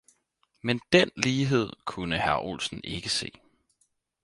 [0.61, 2.37] Men den lighed kunde hr.
[2.39, 3.31] Olsen ikke se.